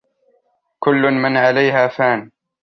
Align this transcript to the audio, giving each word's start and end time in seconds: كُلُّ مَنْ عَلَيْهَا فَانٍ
كُلُّ 0.79 1.11
مَنْ 1.11 1.37
عَلَيْهَا 1.37 1.87
فَانٍ 1.87 2.31